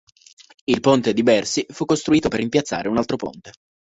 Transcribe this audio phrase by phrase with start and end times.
[0.63, 3.51] Il ponte di Bercy fu costruito per rimpiazzare un altro ponte.